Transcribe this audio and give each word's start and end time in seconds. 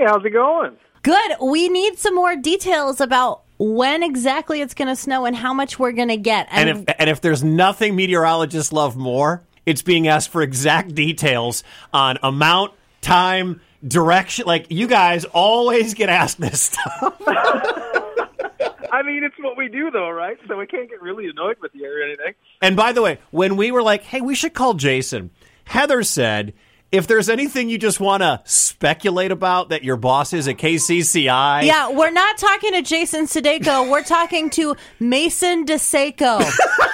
Hey, 0.00 0.06
how's 0.06 0.24
it 0.24 0.30
going? 0.30 0.78
Good. 1.02 1.32
We 1.42 1.68
need 1.68 1.98
some 1.98 2.14
more 2.14 2.34
details 2.34 3.02
about 3.02 3.42
when 3.58 4.02
exactly 4.02 4.62
it's 4.62 4.72
going 4.72 4.88
to 4.88 4.96
snow 4.96 5.26
and 5.26 5.36
how 5.36 5.52
much 5.52 5.78
we're 5.78 5.92
going 5.92 6.08
to 6.08 6.16
get. 6.16 6.48
And 6.50 6.70
if 6.70 6.94
and 6.98 7.10
if 7.10 7.20
there's 7.20 7.44
nothing 7.44 7.96
meteorologists 7.96 8.72
love 8.72 8.96
more, 8.96 9.42
it's 9.66 9.82
being 9.82 10.08
asked 10.08 10.30
for 10.30 10.40
exact 10.40 10.94
details 10.94 11.64
on 11.92 12.16
amount, 12.22 12.72
time, 13.02 13.60
direction. 13.86 14.46
Like 14.46 14.68
you 14.70 14.86
guys 14.86 15.26
always 15.26 15.92
get 15.92 16.08
asked 16.08 16.40
this 16.40 16.62
stuff. 16.72 17.14
I 17.28 19.02
mean, 19.04 19.22
it's 19.22 19.36
what 19.38 19.58
we 19.58 19.68
do, 19.68 19.90
though, 19.90 20.08
right? 20.08 20.38
So 20.48 20.56
we 20.56 20.66
can't 20.66 20.88
get 20.88 21.02
really 21.02 21.28
annoyed 21.28 21.58
with 21.60 21.72
you 21.74 21.84
or 21.84 22.02
anything. 22.02 22.32
And 22.62 22.74
by 22.74 22.92
the 22.92 23.02
way, 23.02 23.18
when 23.32 23.58
we 23.58 23.70
were 23.70 23.82
like, 23.82 24.04
"Hey, 24.04 24.22
we 24.22 24.34
should 24.34 24.54
call 24.54 24.72
Jason," 24.72 25.28
Heather 25.64 26.02
said, 26.02 26.54
"If 26.92 27.06
there's 27.06 27.28
anything 27.28 27.68
you 27.68 27.78
just 27.78 28.00
want 28.00 28.22
to 28.22 28.40
speculate 28.44 29.30
about 29.32 29.68
that 29.70 29.84
your 29.84 29.96
boss 29.96 30.32
is 30.32 30.48
at 30.48 30.56
KCCI, 30.56 31.64
yeah, 31.64 31.90
we're 31.90 32.10
not 32.10 32.38
talking 32.38 32.72
to 32.72 32.82
Jason 32.82 33.26
Sudeiko. 33.26 33.90
We're 33.90 34.02
talking 34.02 34.50
to 34.50 34.76
Mason 34.98 35.64
DeSeco. 35.66 36.42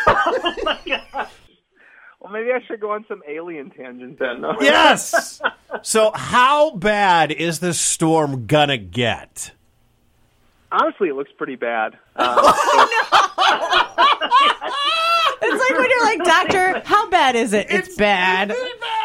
Oh 0.09 0.55
my 0.65 0.79
gosh. 0.87 1.31
Well, 2.21 2.33
maybe 2.33 2.51
I 2.53 2.61
should 2.67 2.81
go 2.81 2.91
on 2.91 3.05
some 3.09 3.23
alien 3.29 3.71
tangent 3.71 4.19
then. 4.19 4.41
no? 4.41 4.57
yes." 4.61 5.41
so, 5.83 6.11
how 6.15 6.73
bad 6.75 7.31
is 7.31 7.61
this 7.61 7.81
storm 7.81 8.47
gonna 8.47 8.79
get? 8.79 9.53
Honestly, 10.73 11.09
it 11.09 11.15
looks 11.15 11.31
pretty 11.37 11.57
bad. 11.57 11.97
Oh, 12.19 12.53
it's 15.43 15.71
like 15.71 15.79
when 15.79 15.91
you're 15.91 16.05
like, 16.05 16.25
Doctor, 16.25 16.83
how 16.85 17.09
bad 17.11 17.37
is 17.37 17.53
it? 17.53 17.67
It's, 17.71 17.95
bad. 17.97 18.51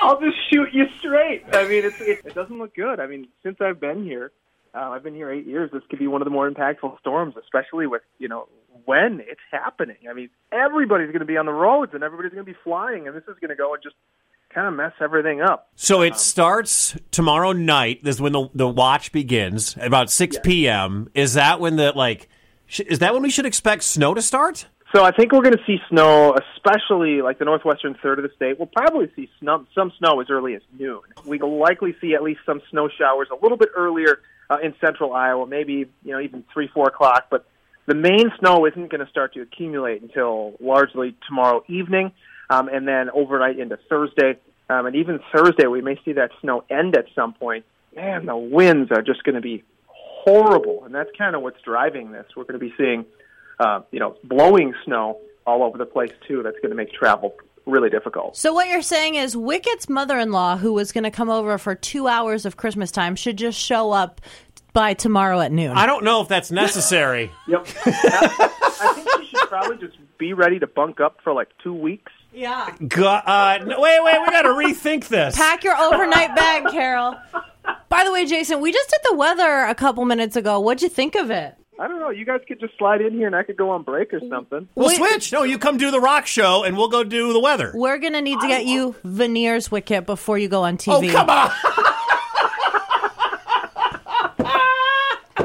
I'll 0.01 0.19
just 0.19 0.37
shoot 0.51 0.69
you 0.73 0.85
straight. 0.99 1.43
I 1.53 1.67
mean, 1.67 1.85
it's, 1.85 2.01
it, 2.01 2.21
it 2.25 2.33
doesn't 2.33 2.57
look 2.57 2.75
good. 2.75 2.99
I 2.99 3.07
mean, 3.07 3.27
since 3.43 3.57
I've 3.61 3.79
been 3.79 4.03
here, 4.03 4.31
uh, 4.73 4.89
I've 4.89 5.03
been 5.03 5.13
here 5.13 5.29
eight 5.31 5.45
years. 5.45 5.69
This 5.71 5.83
could 5.89 5.99
be 5.99 6.07
one 6.07 6.21
of 6.21 6.25
the 6.25 6.31
more 6.31 6.49
impactful 6.49 6.99
storms, 6.99 7.35
especially 7.41 7.87
with 7.87 8.01
you 8.17 8.27
know 8.27 8.47
when 8.85 9.19
it's 9.19 9.41
happening. 9.51 9.97
I 10.09 10.13
mean, 10.13 10.29
everybody's 10.51 11.07
going 11.07 11.19
to 11.19 11.25
be 11.25 11.37
on 11.37 11.45
the 11.45 11.51
roads 11.51 11.93
and 11.93 12.03
everybody's 12.03 12.33
going 12.33 12.45
to 12.45 12.51
be 12.51 12.57
flying, 12.63 13.07
and 13.07 13.15
this 13.15 13.23
is 13.23 13.35
going 13.39 13.49
to 13.49 13.55
go 13.55 13.73
and 13.73 13.83
just 13.83 13.95
kind 14.53 14.67
of 14.67 14.73
mess 14.73 14.93
everything 14.99 15.41
up. 15.41 15.69
So 15.75 16.01
it 16.01 16.17
starts 16.17 16.97
tomorrow 17.11 17.51
night. 17.51 18.03
This 18.03 18.15
is 18.15 18.21
when 18.21 18.33
the 18.33 18.49
the 18.53 18.67
watch 18.67 19.11
begins 19.11 19.77
at 19.77 19.87
about 19.87 20.09
six 20.09 20.37
p.m. 20.43 21.09
Is 21.13 21.35
that 21.35 21.59
when 21.59 21.75
the 21.75 21.91
like? 21.91 22.27
Sh- 22.65 22.81
is 22.87 22.99
that 22.99 23.13
when 23.13 23.23
we 23.23 23.29
should 23.29 23.45
expect 23.45 23.83
snow 23.83 24.13
to 24.13 24.21
start? 24.21 24.67
So 24.93 25.05
I 25.05 25.11
think 25.11 25.31
we're 25.31 25.41
going 25.41 25.55
to 25.55 25.63
see 25.65 25.77
snow, 25.89 26.35
especially 26.55 27.21
like 27.21 27.39
the 27.39 27.45
northwestern 27.45 27.95
third 28.03 28.19
of 28.19 28.23
the 28.23 28.35
state. 28.35 28.59
We'll 28.59 28.67
probably 28.67 29.09
see 29.15 29.29
snow, 29.39 29.65
some 29.73 29.93
snow 29.97 30.19
as 30.19 30.27
early 30.29 30.53
as 30.55 30.61
noon. 30.77 30.99
We 31.25 31.37
will 31.37 31.59
likely 31.59 31.95
see 32.01 32.13
at 32.13 32.23
least 32.23 32.41
some 32.45 32.61
snow 32.69 32.89
showers 32.99 33.29
a 33.31 33.41
little 33.41 33.57
bit 33.57 33.69
earlier 33.75 34.19
uh, 34.49 34.57
in 34.61 34.73
central 34.81 35.13
Iowa, 35.13 35.47
maybe 35.47 35.85
you 36.03 36.11
know 36.11 36.19
even 36.19 36.43
three, 36.53 36.67
four 36.73 36.89
o'clock. 36.89 37.27
But 37.31 37.45
the 37.85 37.95
main 37.95 38.31
snow 38.39 38.65
isn't 38.65 38.91
going 38.91 39.03
to 39.03 39.09
start 39.09 39.33
to 39.35 39.41
accumulate 39.41 40.01
until 40.01 40.53
largely 40.59 41.15
tomorrow 41.25 41.63
evening, 41.69 42.11
um, 42.49 42.67
and 42.67 42.85
then 42.85 43.09
overnight 43.11 43.59
into 43.59 43.77
Thursday. 43.89 44.37
Um, 44.69 44.87
and 44.87 44.95
even 44.97 45.19
Thursday, 45.33 45.67
we 45.67 45.81
may 45.81 45.97
see 46.03 46.13
that 46.13 46.31
snow 46.41 46.65
end 46.69 46.97
at 46.97 47.05
some 47.15 47.33
point. 47.33 47.63
Man, 47.95 48.25
the 48.25 48.35
winds 48.35 48.91
are 48.91 49.01
just 49.01 49.23
going 49.23 49.35
to 49.35 49.41
be 49.41 49.63
horrible, 49.87 50.83
and 50.83 50.93
that's 50.93 51.09
kind 51.17 51.35
of 51.35 51.41
what's 51.41 51.61
driving 51.63 52.11
this. 52.11 52.25
We're 52.35 52.43
going 52.43 52.59
to 52.59 52.65
be 52.65 52.73
seeing 52.77 53.05
uh, 53.61 53.81
you 53.91 53.99
know, 53.99 54.15
blowing 54.23 54.73
snow 54.85 55.19
all 55.45 55.63
over 55.63 55.77
the 55.77 55.85
place 55.85 56.11
too. 56.27 56.41
That's 56.43 56.57
going 56.57 56.71
to 56.71 56.75
make 56.75 56.91
travel 56.91 57.33
really 57.65 57.89
difficult. 57.89 58.35
So 58.35 58.53
what 58.53 58.67
you're 58.67 58.81
saying 58.81 59.15
is 59.15 59.35
Wicket's 59.35 59.87
mother-in-law, 59.87 60.57
who 60.57 60.73
was 60.73 60.91
going 60.91 61.03
to 61.03 61.11
come 61.11 61.29
over 61.29 61.57
for 61.57 61.75
two 61.75 62.07
hours 62.07 62.45
of 62.45 62.57
Christmas 62.57 62.91
time, 62.91 63.15
should 63.15 63.37
just 63.37 63.57
show 63.59 63.91
up 63.91 64.19
by 64.73 64.93
tomorrow 64.95 65.39
at 65.41 65.51
noon. 65.51 65.71
I 65.77 65.85
don't 65.85 66.03
know 66.03 66.21
if 66.21 66.27
that's 66.27 66.51
necessary. 66.51 67.31
Yep. 67.47 67.67
I 67.85 68.93
think 68.95 69.07
you 69.19 69.25
should 69.27 69.49
probably 69.49 69.77
just 69.77 69.97
be 70.17 70.33
ready 70.33 70.59
to 70.59 70.67
bunk 70.67 70.99
up 71.01 71.17
for 71.23 71.33
like 71.33 71.49
two 71.63 71.73
weeks. 71.73 72.11
yeah. 72.33 72.73
Go- 72.87 73.05
uh, 73.07 73.59
no, 73.65 73.79
wait, 73.79 74.03
wait, 74.03 74.19
we 74.21 74.25
got 74.27 74.43
to 74.43 74.49
rethink 74.49 75.07
this. 75.07 75.35
Pack 75.35 75.63
your 75.63 75.75
overnight 75.77 76.35
bag, 76.35 76.71
Carol. 76.71 77.15
By 77.89 78.03
the 78.05 78.11
way, 78.11 78.25
Jason, 78.25 78.61
we 78.61 78.71
just 78.71 78.89
did 78.89 79.01
the 79.09 79.15
weather 79.15 79.63
a 79.65 79.75
couple 79.75 80.05
minutes 80.05 80.35
ago. 80.35 80.59
What'd 80.59 80.81
you 80.81 80.89
think 80.89 81.15
of 81.15 81.29
it? 81.29 81.55
I 81.81 81.87
don't 81.87 81.99
know. 81.99 82.11
You 82.11 82.25
guys 82.25 82.41
could 82.47 82.59
just 82.59 82.77
slide 82.77 83.01
in 83.01 83.13
here, 83.13 83.25
and 83.25 83.35
I 83.35 83.41
could 83.41 83.57
go 83.57 83.71
on 83.71 83.81
break 83.81 84.13
or 84.13 84.19
something. 84.29 84.67
We'll 84.75 84.89
Wait- 84.89 84.97
switch. 84.97 85.31
No, 85.31 85.41
you 85.41 85.57
come 85.57 85.77
do 85.77 85.89
the 85.89 85.99
rock 85.99 86.27
show, 86.27 86.63
and 86.63 86.77
we'll 86.77 86.89
go 86.89 87.03
do 87.03 87.33
the 87.33 87.39
weather. 87.39 87.71
We're 87.73 87.97
gonna 87.97 88.21
need 88.21 88.39
to 88.39 88.47
get 88.47 88.65
you 88.67 88.93
veneers, 89.03 89.71
Wicket, 89.71 90.05
before 90.05 90.37
you 90.37 90.47
go 90.47 90.61
on 90.63 90.77
TV. 90.77 91.09
Oh, 91.09 91.11
come 91.11 91.29
on. 91.29 91.51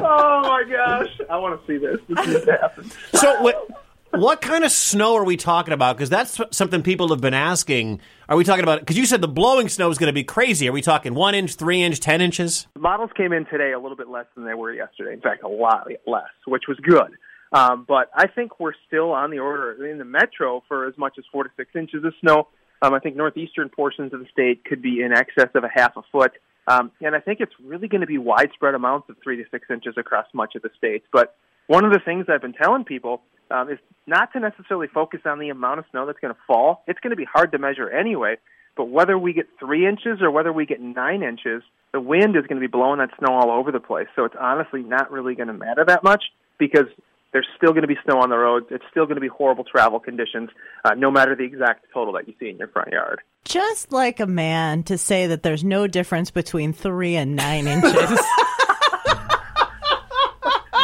Oh 0.09 0.41
my 0.43 0.63
gosh! 0.69 1.09
I 1.29 1.37
want 1.37 1.59
to 1.59 1.67
see 1.67 1.77
this. 1.77 1.99
This 2.07 2.27
needs 2.27 2.45
to 2.45 2.51
happen. 2.53 2.91
So, 3.13 3.41
what, 3.41 3.86
what 4.11 4.41
kind 4.41 4.63
of 4.63 4.71
snow 4.71 5.15
are 5.15 5.23
we 5.23 5.37
talking 5.37 5.73
about? 5.73 5.97
Because 5.97 6.09
that's 6.09 6.39
something 6.51 6.81
people 6.81 7.09
have 7.09 7.21
been 7.21 7.33
asking. 7.33 7.99
Are 8.29 8.37
we 8.37 8.43
talking 8.43 8.63
about? 8.63 8.79
Because 8.79 8.97
you 8.97 9.05
said 9.05 9.21
the 9.21 9.27
blowing 9.27 9.69
snow 9.69 9.89
is 9.89 9.97
going 9.97 10.07
to 10.07 10.13
be 10.13 10.23
crazy. 10.23 10.67
Are 10.67 10.71
we 10.71 10.81
talking 10.81 11.13
one 11.13 11.35
inch, 11.35 11.55
three 11.55 11.81
inch, 11.81 11.99
ten 11.99 12.21
inches? 12.21 12.67
The 12.73 12.79
models 12.79 13.11
came 13.15 13.33
in 13.33 13.45
today 13.45 13.71
a 13.71 13.79
little 13.79 13.97
bit 13.97 14.09
less 14.09 14.25
than 14.35 14.45
they 14.45 14.53
were 14.53 14.73
yesterday. 14.73 15.13
In 15.13 15.21
fact, 15.21 15.43
a 15.43 15.47
lot 15.47 15.87
less, 16.05 16.29
which 16.45 16.63
was 16.67 16.77
good. 16.79 17.17
Um, 17.51 17.85
but 17.87 18.09
I 18.13 18.27
think 18.27 18.59
we're 18.59 18.73
still 18.87 19.11
on 19.11 19.31
the 19.31 19.39
order 19.39 19.85
in 19.85 19.97
the 19.97 20.05
metro 20.05 20.63
for 20.67 20.87
as 20.87 20.97
much 20.97 21.15
as 21.17 21.23
four 21.31 21.43
to 21.43 21.49
six 21.55 21.71
inches 21.75 22.03
of 22.03 22.13
snow. 22.19 22.47
Um, 22.81 22.93
I 22.93 22.99
think 22.99 23.15
northeastern 23.15 23.69
portions 23.69 24.13
of 24.13 24.19
the 24.19 24.27
state 24.31 24.65
could 24.65 24.81
be 24.81 25.01
in 25.01 25.13
excess 25.13 25.49
of 25.55 25.63
a 25.63 25.69
half 25.73 25.95
a 25.95 26.01
foot. 26.11 26.33
Um, 26.67 26.91
and 27.01 27.15
I 27.15 27.19
think 27.19 27.39
it's 27.39 27.53
really 27.63 27.87
going 27.87 28.01
to 28.01 28.07
be 28.07 28.17
widespread 28.17 28.75
amounts 28.75 29.09
of 29.09 29.15
three 29.23 29.37
to 29.37 29.43
six 29.49 29.67
inches 29.69 29.95
across 29.97 30.25
much 30.33 30.55
of 30.55 30.61
the 30.61 30.69
state. 30.77 31.03
But 31.13 31.35
one 31.67 31.85
of 31.85 31.91
the 31.91 31.99
things 31.99 32.25
I've 32.29 32.41
been 32.41 32.53
telling 32.53 32.83
people 32.83 33.21
um, 33.51 33.69
is 33.69 33.79
not 34.05 34.33
to 34.33 34.39
necessarily 34.39 34.87
focus 34.87 35.21
on 35.25 35.39
the 35.39 35.49
amount 35.49 35.79
of 35.79 35.85
snow 35.91 36.05
that's 36.05 36.19
going 36.19 36.33
to 36.33 36.39
fall. 36.47 36.83
It's 36.87 36.99
going 36.99 37.11
to 37.11 37.17
be 37.17 37.25
hard 37.25 37.51
to 37.51 37.59
measure 37.59 37.89
anyway. 37.89 38.37
But 38.75 38.85
whether 38.85 39.17
we 39.17 39.33
get 39.33 39.47
three 39.59 39.87
inches 39.87 40.21
or 40.21 40.29
whether 40.31 40.53
we 40.53 40.65
get 40.65 40.79
nine 40.79 41.23
inches, 41.23 41.63
the 41.93 41.99
wind 41.99 42.35
is 42.35 42.45
going 42.47 42.61
to 42.61 42.67
be 42.67 42.71
blowing 42.71 42.99
that 42.99 43.09
snow 43.17 43.33
all 43.33 43.51
over 43.51 43.71
the 43.71 43.79
place. 43.79 44.07
So 44.15 44.25
it's 44.25 44.35
honestly 44.39 44.81
not 44.81 45.11
really 45.11 45.35
going 45.35 45.47
to 45.47 45.53
matter 45.53 45.83
that 45.85 46.03
much 46.03 46.23
because 46.59 46.85
there's 47.33 47.47
still 47.57 47.71
going 47.71 47.81
to 47.81 47.87
be 47.87 47.97
snow 48.05 48.19
on 48.19 48.29
the 48.29 48.37
roads. 48.37 48.67
It's 48.69 48.83
still 48.89 49.05
going 49.05 49.15
to 49.15 49.21
be 49.21 49.27
horrible 49.27 49.63
travel 49.63 49.99
conditions, 49.99 50.49
uh, 50.85 50.93
no 50.95 51.11
matter 51.11 51.35
the 51.35 51.43
exact 51.43 51.85
total 51.93 52.13
that 52.13 52.27
you 52.27 52.33
see 52.39 52.49
in 52.49 52.57
your 52.57 52.67
front 52.67 52.91
yard. 52.91 53.21
Just 53.45 53.91
like 53.91 54.19
a 54.19 54.27
man 54.27 54.83
to 54.83 54.97
say 54.97 55.27
that 55.27 55.43
there's 55.43 55.63
no 55.63 55.87
difference 55.87 56.31
between 56.31 56.71
three 56.71 57.15
and 57.15 57.35
nine 57.35 57.67
inches. 57.67 58.19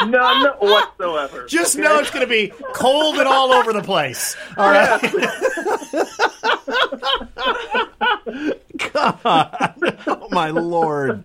None 0.10 0.46
whatsoever. 0.60 1.46
Just 1.48 1.76
Okay? 1.76 1.84
know 1.84 2.00
it's 2.00 2.10
going 2.12 2.26
to 2.26 2.30
be 2.30 2.52
cold 2.74 3.16
and 3.18 3.28
all 3.28 3.52
over 3.52 3.74
the 3.74 3.82
place. 3.84 4.36
All 4.58 4.70
right. 4.70 5.02
God. 8.94 9.20
Oh, 10.06 10.28
my 10.32 10.50
Lord. 10.50 11.24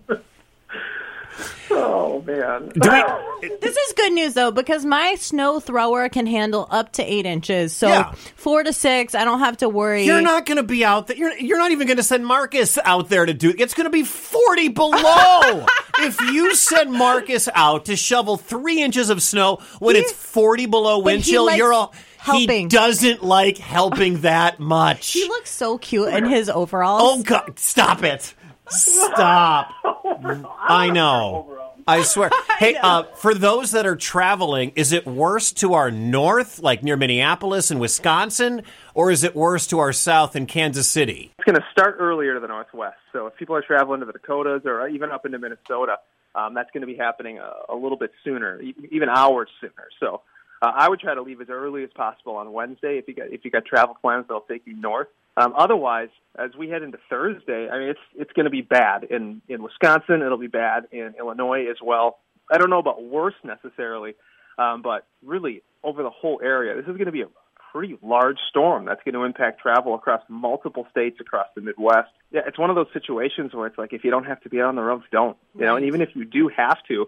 Oh 1.71 2.21
man. 2.25 2.69
Do 2.69 2.89
we, 2.91 3.49
this 3.61 3.75
is 3.77 3.93
good 3.93 4.11
news 4.13 4.33
though, 4.33 4.51
because 4.51 4.83
my 4.85 5.15
snow 5.15 5.59
thrower 5.59 6.09
can 6.09 6.25
handle 6.27 6.67
up 6.69 6.91
to 6.93 7.03
eight 7.03 7.25
inches. 7.25 7.73
So 7.73 7.87
Yeah. 7.87 8.11
four 8.35 8.63
to 8.63 8.73
six, 8.73 9.15
I 9.15 9.23
don't 9.23 9.39
have 9.39 9.57
to 9.57 9.69
worry. 9.69 10.05
You're 10.05 10.21
not 10.21 10.45
going 10.45 10.57
to 10.57 10.63
be 10.63 10.83
out 10.83 11.07
there. 11.07 11.15
You're, 11.17 11.37
you're 11.37 11.57
not 11.57 11.71
even 11.71 11.87
going 11.87 11.97
to 11.97 12.03
send 12.03 12.25
Marcus 12.25 12.77
out 12.83 13.09
there 13.09 13.25
to 13.25 13.33
do 13.33 13.53
It's 13.57 13.73
going 13.73 13.85
to 13.85 13.91
be 13.91 14.03
40 14.03 14.69
below. 14.69 15.65
if 16.01 16.19
you 16.21 16.55
send 16.55 16.91
Marcus 16.91 17.47
out 17.53 17.85
to 17.85 17.95
shovel 17.95 18.37
three 18.37 18.81
inches 18.81 19.09
of 19.09 19.21
snow 19.21 19.59
when 19.79 19.95
it's 19.95 20.11
40 20.11 20.65
below 20.67 20.99
wind 20.99 21.23
chill, 21.23 21.49
you're 21.55 21.73
all. 21.73 21.93
helping. 22.17 22.63
He 22.63 22.67
doesn't 22.67 23.23
like 23.23 23.57
helping 23.57 24.21
that 24.21 24.59
much. 24.59 25.11
He 25.11 25.25
looks 25.25 25.49
so 25.49 25.77
cute 25.77 26.09
in 26.09 26.25
his 26.25 26.49
overalls. 26.49 27.01
oh, 27.03 27.23
God. 27.23 27.57
Stop 27.59 28.03
it. 28.03 28.33
Stop. 28.69 29.71
I 29.83 30.89
know. 30.93 31.68
I 31.89 32.03
swear. 32.03 32.29
Hey, 32.59 32.75
uh, 32.75 33.03
for 33.03 33.33
those 33.33 33.71
that 33.71 33.85
are 33.85 33.95
traveling, 33.95 34.73
is 34.75 34.91
it 34.91 35.05
worse 35.07 35.53
to 35.53 35.75
our 35.75 35.89
north, 35.89 36.59
like 36.59 36.83
near 36.83 36.97
Minneapolis 36.97 37.71
and 37.71 37.79
Wisconsin, 37.79 38.63
or 38.93 39.11
is 39.11 39.23
it 39.23 39.33
worse 39.33 39.65
to 39.67 39.79
our 39.79 39.93
south 39.93 40.35
in 40.35 40.45
Kansas 40.45 40.89
City? 40.89 41.31
It's 41.37 41.45
going 41.45 41.55
to 41.55 41.65
start 41.71 41.95
earlier 41.99 42.33
to 42.33 42.41
the 42.41 42.49
northwest. 42.49 42.97
So 43.13 43.27
if 43.27 43.37
people 43.37 43.55
are 43.55 43.61
traveling 43.61 44.01
to 44.01 44.05
the 44.05 44.11
Dakotas 44.11 44.63
or 44.65 44.89
even 44.89 45.09
up 45.09 45.25
into 45.25 45.39
Minnesota, 45.39 45.99
um, 46.35 46.53
that's 46.53 46.69
going 46.71 46.81
to 46.81 46.87
be 46.87 46.97
happening 46.97 47.39
a, 47.39 47.73
a 47.73 47.75
little 47.75 47.97
bit 47.97 48.11
sooner, 48.25 48.61
e- 48.61 48.75
even 48.91 49.07
hours 49.07 49.47
sooner. 49.61 49.87
So 50.01 50.23
uh, 50.61 50.71
I 50.75 50.89
would 50.89 50.99
try 50.99 51.15
to 51.15 51.21
leave 51.21 51.41
as 51.41 51.49
early 51.49 51.83
as 51.83 51.89
possible 51.95 52.35
on 52.35 52.51
Wednesday 52.51 52.97
if 52.97 53.07
you 53.07 53.13
got 53.13 53.31
if 53.31 53.45
you 53.45 53.51
got 53.51 53.65
travel 53.65 53.95
plans 54.01 54.25
that'll 54.27 54.41
take 54.41 54.63
you 54.65 54.75
north. 54.75 55.07
Um, 55.37 55.53
otherwise, 55.57 56.09
as 56.37 56.51
we 56.57 56.69
head 56.69 56.83
into 56.83 56.97
Thursday, 57.09 57.69
I 57.69 57.79
mean 57.79 57.89
it's 57.89 57.99
it's 58.15 58.31
going 58.33 58.45
to 58.45 58.49
be 58.49 58.61
bad 58.61 59.05
in 59.05 59.41
in 59.47 59.63
Wisconsin. 59.63 60.21
It'll 60.21 60.37
be 60.37 60.47
bad 60.47 60.87
in 60.91 61.15
Illinois 61.17 61.69
as 61.69 61.77
well. 61.83 62.19
I 62.51 62.57
don't 62.57 62.69
know 62.69 62.79
about 62.79 63.03
worse 63.03 63.35
necessarily, 63.43 64.15
um, 64.57 64.81
but 64.81 65.05
really 65.23 65.61
over 65.83 66.03
the 66.03 66.09
whole 66.09 66.41
area, 66.43 66.75
this 66.75 66.83
is 66.83 66.97
going 66.97 67.05
to 67.05 67.11
be 67.11 67.21
a 67.21 67.29
pretty 67.71 67.97
large 68.01 68.37
storm 68.49 68.85
that's 68.85 69.01
going 69.03 69.13
to 69.13 69.23
impact 69.23 69.61
travel 69.61 69.95
across 69.95 70.21
multiple 70.27 70.87
states 70.91 71.17
across 71.19 71.47
the 71.55 71.61
Midwest. 71.61 72.09
Yeah, 72.31 72.41
it's 72.47 72.57
one 72.57 72.69
of 72.69 72.75
those 72.75 72.87
situations 72.93 73.53
where 73.53 73.67
it's 73.67 73.77
like 73.77 73.93
if 73.93 74.03
you 74.03 74.11
don't 74.11 74.25
have 74.25 74.41
to 74.41 74.49
be 74.49 74.59
on 74.59 74.75
the 74.75 74.81
roads, 74.81 75.05
don't. 75.11 75.37
You 75.55 75.65
know, 75.65 75.75
and 75.75 75.85
even 75.85 76.01
if 76.01 76.09
you 76.15 76.25
do 76.25 76.49
have 76.55 76.77
to, 76.87 77.07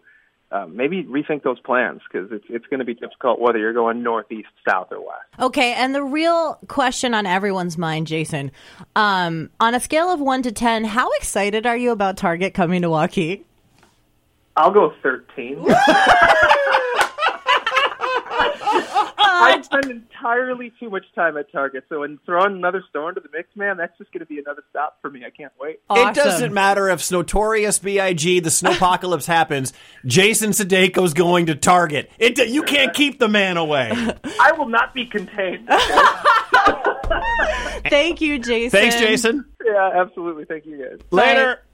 uh, 0.51 0.67
maybe 0.67 1.03
rethink 1.03 1.43
those 1.43 1.59
plans 1.59 2.01
because 2.11 2.31
it's 2.31 2.45
it's 2.49 2.65
going 2.67 2.79
to 2.79 2.85
be 2.85 2.93
difficult 2.93 3.39
whether 3.39 3.57
you're 3.57 3.73
going 3.73 4.03
northeast, 4.03 4.49
south, 4.67 4.91
or 4.91 4.99
west. 4.99 5.21
Okay, 5.39 5.73
and 5.73 5.95
the 5.95 6.03
real 6.03 6.59
question 6.67 7.13
on 7.13 7.25
everyone's 7.25 7.77
mind, 7.77 8.07
Jason, 8.07 8.51
um, 8.95 9.49
on 9.59 9.73
a 9.75 9.79
scale 9.79 10.09
of 10.09 10.19
one 10.19 10.41
to 10.43 10.51
ten, 10.51 10.83
how 10.83 11.09
excited 11.13 11.65
are 11.65 11.77
you 11.77 11.91
about 11.91 12.17
Target 12.17 12.53
coming 12.53 12.81
to 12.81 12.89
Waukee? 12.89 13.43
I'll 14.57 14.71
go 14.71 14.93
thirteen. 15.01 15.65
I 19.41 19.61
spend 19.61 19.85
entirely 19.85 20.71
too 20.79 20.89
much 20.89 21.05
time 21.15 21.37
at 21.37 21.51
Target, 21.51 21.85
so 21.89 22.01
when 22.01 22.19
throwing 22.25 22.55
another 22.55 22.83
store 22.89 23.09
into 23.09 23.21
the 23.21 23.29
mix, 23.33 23.49
man, 23.55 23.77
that's 23.77 23.97
just 23.97 24.11
going 24.11 24.21
to 24.21 24.25
be 24.25 24.39
another 24.39 24.63
stop 24.69 24.97
for 25.01 25.09
me. 25.09 25.23
I 25.25 25.29
can't 25.29 25.53
wait. 25.59 25.79
Awesome. 25.89 26.09
It 26.09 26.15
doesn't 26.15 26.53
matter 26.53 26.89
if 26.89 26.99
it's 26.99 27.11
Notorious 27.11 27.79
B.I.G. 27.79 28.39
the 28.41 28.49
snowpocalypse 28.49 29.25
happens. 29.25 29.73
Jason 30.05 30.51
Sudeiko's 30.51 31.13
going 31.13 31.47
to 31.47 31.55
Target. 31.55 32.11
It 32.19 32.37
you 32.49 32.63
can't 32.63 32.93
keep 32.93 33.19
the 33.19 33.27
man 33.27 33.57
away. 33.57 33.91
I 34.39 34.51
will 34.53 34.69
not 34.69 34.93
be 34.93 35.05
contained. 35.05 35.67
Thank 37.89 38.21
you, 38.21 38.39
Jason. 38.39 38.69
Thanks, 38.69 38.95
Jason. 38.95 39.45
yeah, 39.65 39.91
absolutely. 39.95 40.45
Thank 40.45 40.65
you 40.65 40.77
guys. 40.77 40.99
Later. 41.11 41.61